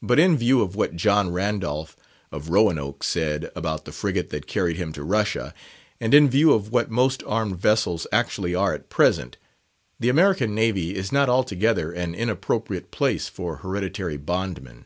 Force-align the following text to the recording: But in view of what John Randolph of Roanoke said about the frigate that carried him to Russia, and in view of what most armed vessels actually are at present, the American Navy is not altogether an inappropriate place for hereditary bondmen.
But 0.00 0.20
in 0.20 0.36
view 0.38 0.62
of 0.62 0.76
what 0.76 0.94
John 0.94 1.30
Randolph 1.32 1.96
of 2.30 2.50
Roanoke 2.50 3.02
said 3.02 3.50
about 3.56 3.84
the 3.84 3.90
frigate 3.90 4.30
that 4.30 4.46
carried 4.46 4.76
him 4.76 4.92
to 4.92 5.02
Russia, 5.02 5.52
and 6.00 6.14
in 6.14 6.30
view 6.30 6.52
of 6.52 6.70
what 6.70 6.88
most 6.88 7.24
armed 7.26 7.58
vessels 7.58 8.06
actually 8.12 8.54
are 8.54 8.72
at 8.74 8.88
present, 8.90 9.38
the 9.98 10.08
American 10.08 10.54
Navy 10.54 10.94
is 10.94 11.10
not 11.10 11.28
altogether 11.28 11.90
an 11.90 12.14
inappropriate 12.14 12.92
place 12.92 13.28
for 13.28 13.56
hereditary 13.56 14.16
bondmen. 14.18 14.84